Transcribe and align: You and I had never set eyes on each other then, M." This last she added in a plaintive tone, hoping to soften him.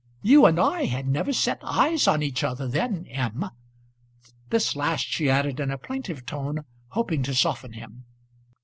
You 0.23 0.47
and 0.47 0.59
I 0.59 0.85
had 0.85 1.07
never 1.07 1.31
set 1.31 1.59
eyes 1.61 2.07
on 2.07 2.23
each 2.23 2.43
other 2.43 2.67
then, 2.67 3.05
M." 3.05 3.45
This 4.49 4.75
last 4.75 5.05
she 5.05 5.29
added 5.29 5.59
in 5.59 5.69
a 5.69 5.77
plaintive 5.77 6.25
tone, 6.25 6.63
hoping 6.87 7.21
to 7.21 7.35
soften 7.35 7.73
him. 7.73 8.05